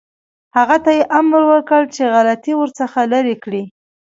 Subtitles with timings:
[0.57, 3.63] هغه ته یې امر وکړ چې غلطۍ ورڅخه لرې کړي.